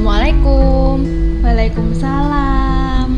[0.00, 0.96] Assalamualaikum.
[1.44, 3.08] Waalaikumsalam.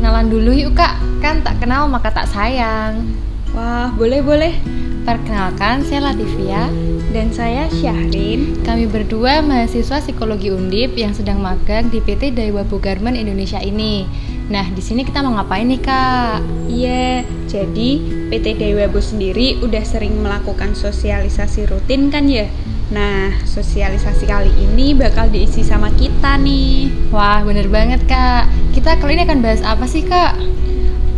[0.00, 3.12] Kenalan dulu yuk kak, kan tak kenal maka tak sayang.
[3.52, 4.56] Wah, boleh-boleh.
[5.04, 6.72] Perkenalkan, saya Latifia.
[7.12, 8.56] Dan saya Syahrin.
[8.64, 14.08] Kami berdua mahasiswa psikologi Undip yang sedang magang di PT Daiwabu Garmen Indonesia ini.
[14.48, 16.40] Nah, di sini kita mau ngapain nih kak?
[16.72, 17.20] Iya,
[17.52, 17.90] jadi
[18.32, 22.48] PT Daiwabu sendiri udah sering melakukan sosialisasi rutin kan ya?
[22.90, 26.90] Nah, sosialisasi kali ini bakal diisi sama kita nih.
[27.14, 28.50] Wah, bener banget kak.
[28.74, 30.34] Kita kali ini akan bahas apa sih kak?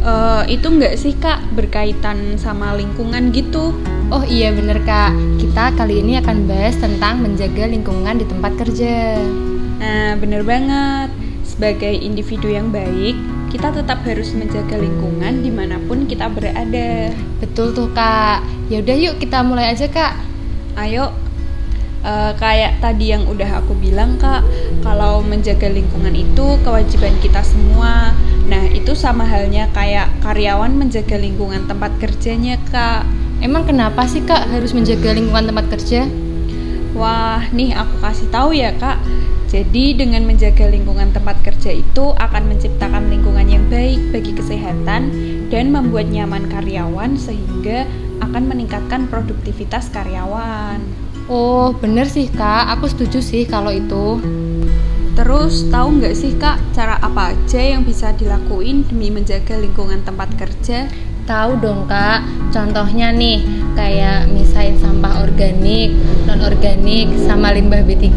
[0.03, 3.71] Uh, itu enggak sih kak berkaitan sama lingkungan gitu?
[4.11, 9.23] Oh iya bener kak, kita kali ini akan bahas tentang menjaga lingkungan di tempat kerja.
[9.79, 11.09] Nah bener banget,
[11.47, 13.15] sebagai individu yang baik,
[13.55, 17.15] kita tetap harus menjaga lingkungan di mana pun kita berada.
[17.39, 18.43] Betul tuh kak,
[18.75, 20.19] yaudah yuk kita mulai aja kak.
[20.75, 21.15] Ayo,
[22.05, 24.45] uh, kayak tadi yang udah aku bilang kak,
[24.83, 28.15] kalau menjaga lingkungan itu kewajiban kita semua.
[28.47, 33.07] Nah itu sama halnya kayak karyawan menjaga lingkungan tempat kerjanya kak.
[33.43, 36.07] Emang kenapa sih kak harus menjaga lingkungan tempat kerja?
[36.93, 39.01] Wah, nih aku kasih tahu ya kak.
[39.53, 45.13] Jadi dengan menjaga lingkungan tempat kerja itu akan menciptakan lingkungan yang baik bagi kesehatan
[45.53, 47.85] dan membuat nyaman karyawan sehingga
[48.25, 50.81] akan meningkatkan produktivitas karyawan.
[51.33, 54.21] Oh, bener sih kak, aku setuju sih kalau itu.
[55.17, 60.29] Terus tahu nggak sih kak cara apa aja yang bisa dilakuin demi menjaga lingkungan tempat
[60.37, 60.93] kerja?
[61.25, 62.21] Tahu dong kak,
[62.53, 63.41] contohnya nih
[63.73, 65.97] kayak misain sampah organik,
[66.29, 68.13] non organik, sama limbah B3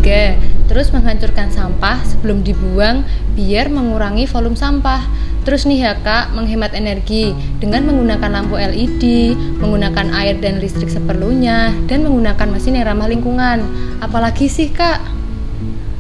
[0.68, 5.08] Terus menghancurkan sampah sebelum dibuang biar mengurangi volume sampah
[5.46, 11.70] Terus nih ya kak, menghemat energi dengan menggunakan lampu LED, menggunakan air dan listrik seperlunya,
[11.86, 13.62] dan menggunakan mesin yang ramah lingkungan
[14.04, 15.00] Apalagi sih kak?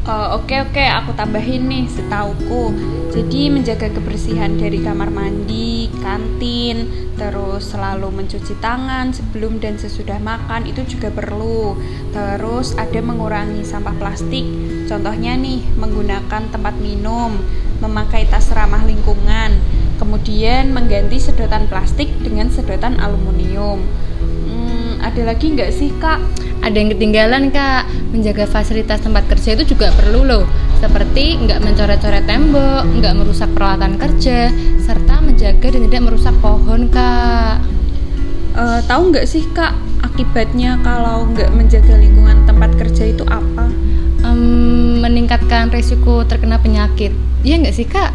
[0.05, 2.69] Uh, oke oke, aku tambahin nih setauku.
[3.09, 10.67] Jadi menjaga kebersihan dari kamar mandi, kantin, terus selalu mencuci tangan sebelum dan sesudah makan
[10.69, 11.73] itu juga perlu.
[12.13, 14.45] Terus ada mengurangi sampah plastik.
[14.85, 17.41] Contohnya nih menggunakan tempat minum,
[17.83, 19.59] memakai tas ramah lingkungan,
[19.97, 23.83] kemudian mengganti sedotan plastik dengan sedotan aluminium.
[24.21, 26.45] Hmm, ada lagi nggak sih kak?
[26.65, 27.85] ada yang ketinggalan kak.
[28.09, 30.43] Menjaga fasilitas tempat kerja itu juga perlu loh.
[30.81, 34.49] Seperti nggak mencoret-coret tembok nggak merusak peralatan kerja
[34.81, 37.61] serta menjaga dan tidak merusak pohon kak.
[38.57, 43.69] Uh, tahu nggak sih kak akibatnya kalau nggak menjaga lingkungan tempat kerja itu apa?
[44.25, 47.13] Um, meningkatkan risiko terkena penyakit
[47.45, 48.11] iya nggak sih kak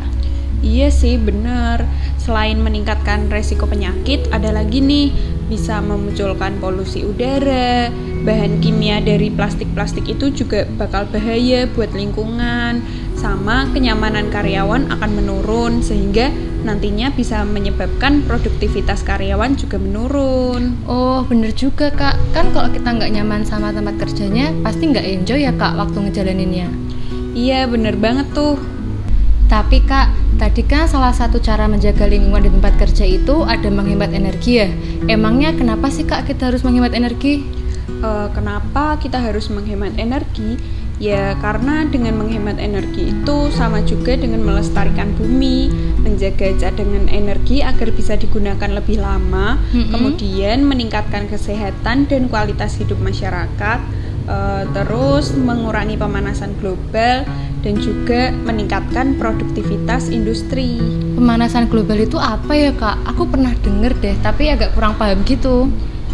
[0.60, 1.88] Iya sih bener
[2.20, 5.08] Selain meningkatkan resiko penyakit Ada lagi nih
[5.48, 7.88] Bisa memunculkan polusi udara
[8.20, 12.84] bahan kimia dari plastik-plastik itu juga bakal bahaya buat lingkungan
[13.16, 16.28] sama kenyamanan karyawan akan menurun sehingga
[16.64, 20.84] nantinya bisa menyebabkan produktivitas karyawan juga menurun.
[20.84, 25.40] Oh bener juga kak, kan kalau kita nggak nyaman sama tempat kerjanya pasti nggak enjoy
[25.40, 26.68] ya kak waktu ngejalaninnya.
[27.32, 28.79] Iya bener banget tuh.
[29.50, 34.14] Tapi kak, tadi kan salah satu cara menjaga lingkungan di tempat kerja itu ada menghemat
[34.14, 34.70] energi ya.
[35.10, 37.42] Emangnya kenapa sih kak kita harus menghemat energi?
[38.02, 40.56] uh, kenapa kita harus menghemat energi?
[41.00, 45.72] Ya, karena dengan menghemat energi itu sama juga dengan melestarikan bumi,
[46.04, 49.96] menjaga cadangan energi agar bisa digunakan lebih lama, mm-hmm.
[49.96, 53.80] kemudian meningkatkan kesehatan dan kualitas hidup masyarakat,
[54.30, 57.26] uh, terus mengurangi pemanasan global
[57.60, 60.80] dan juga meningkatkan produktivitas industri.
[61.18, 63.04] Pemanasan global itu apa ya, Kak?
[63.12, 65.68] Aku pernah denger deh, tapi agak kurang paham gitu.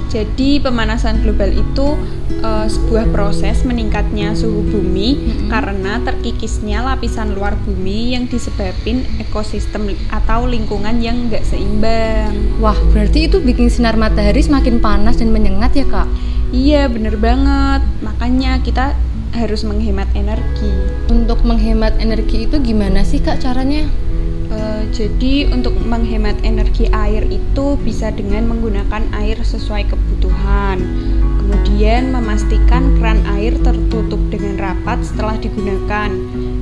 [0.06, 1.98] Jadi pemanasan global itu
[2.38, 5.48] uh, sebuah proses meningkatnya suhu bumi mm-hmm.
[5.50, 12.32] karena terkikisnya lapisan luar bumi yang disebabkan ekosistem atau lingkungan yang nggak seimbang.
[12.62, 16.06] Wah, berarti itu bikin sinar matahari semakin panas dan menyengat ya kak?
[16.54, 17.82] Iya, bener banget.
[18.06, 18.94] Makanya kita
[19.34, 20.70] harus menghemat energi.
[21.10, 23.84] Untuk menghemat energi itu gimana sih kak caranya?
[24.46, 30.78] Uh, jadi untuk menghemat energi air itu bisa dengan menggunakan air sesuai kebutuhan.
[31.42, 36.14] Kemudian memastikan keran air tertutup dengan rapat setelah digunakan.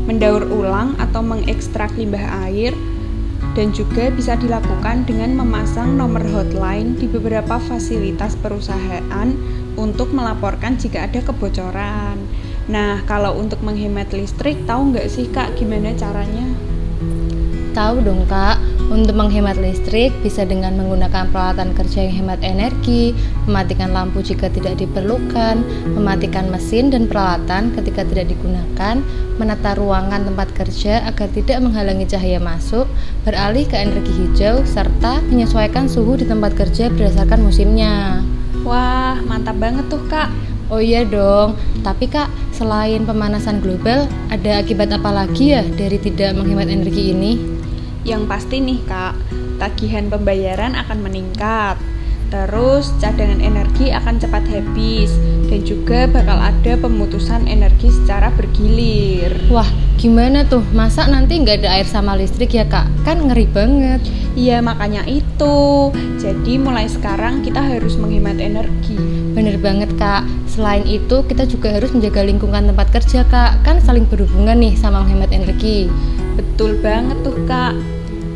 [0.04, 2.72] Mendaur ulang atau mengekstrak limbah air
[3.54, 9.28] dan juga bisa dilakukan dengan memasang nomor hotline di beberapa fasilitas perusahaan
[9.74, 12.16] untuk melaporkan jika ada kebocoran.
[12.64, 16.48] Nah, kalau untuk menghemat listrik, tahu nggak sih kak gimana caranya?
[17.74, 18.56] Tahu dong kak,
[18.88, 23.12] untuk menghemat listrik bisa dengan menggunakan peralatan kerja yang hemat energi,
[23.44, 25.60] mematikan lampu jika tidak diperlukan,
[25.92, 29.02] mematikan mesin dan peralatan ketika tidak digunakan,
[29.36, 32.88] menata ruangan tempat kerja agar tidak menghalangi cahaya masuk,
[33.28, 38.23] beralih ke energi hijau, serta menyesuaikan suhu di tempat kerja berdasarkan musimnya.
[38.64, 40.32] Wah, mantap banget tuh kak.
[40.72, 46.32] Oh iya dong, tapi kak, selain pemanasan global, ada akibat apa lagi ya dari tidak
[46.32, 47.36] menghemat energi ini?
[48.08, 49.12] Yang pasti nih kak,
[49.60, 51.76] tagihan pembayaran akan meningkat.
[52.32, 55.12] Terus cadangan energi akan cepat habis
[55.46, 59.30] dan juga bakal ada pemutusan energi secara bergilir.
[59.52, 59.68] Wah,
[60.00, 60.64] gimana tuh?
[60.74, 62.90] Masa nanti nggak ada air sama listrik ya kak?
[63.06, 64.02] Kan ngeri banget.
[64.34, 65.94] Iya makanya itu.
[66.18, 68.98] Jadi mulai sekarang kita harus menghemat energi.
[69.30, 70.26] Bener banget kak.
[70.50, 73.62] Selain itu kita juga harus menjaga lingkungan tempat kerja kak.
[73.62, 75.86] Kan saling berhubungan nih sama menghemat energi.
[76.34, 77.78] Betul banget tuh kak.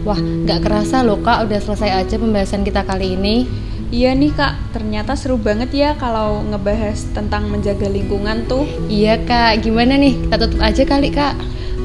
[0.06, 1.50] Wah, nggak kerasa loh kak.
[1.50, 3.48] Udah selesai aja pembahasan kita kali ini.
[3.88, 8.68] Iya nih kak, ternyata seru banget ya kalau ngebahas tentang menjaga lingkungan tuh.
[8.84, 10.28] Iya kak, gimana nih?
[10.28, 11.32] Kita tutup aja kali kak.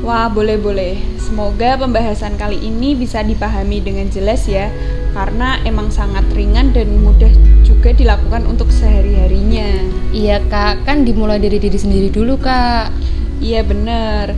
[0.04, 1.00] Wah, boleh-boleh.
[1.16, 4.68] Semoga pembahasan kali ini bisa dipahami dengan jelas ya,
[5.16, 7.32] karena emang sangat ringan dan mudah
[7.64, 9.88] juga dilakukan untuk sehari-harinya.
[10.12, 12.92] Iya kak, kan dimulai dari diri sendiri dulu kak.
[13.40, 14.36] Iya bener.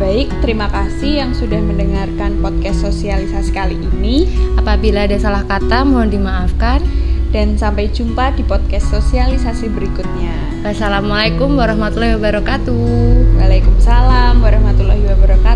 [0.00, 4.24] Baik, terima kasih yang sudah mendengarkan podcast sosialisasi kali ini.
[4.56, 6.80] Apabila ada salah kata, mohon dimaafkan.
[7.36, 10.64] Dan sampai jumpa di podcast sosialisasi berikutnya.
[10.64, 12.80] Wassalamualaikum warahmatullahi wabarakatuh.
[13.44, 15.49] Waalaikumsalam warahmatullahi wabarakatuh.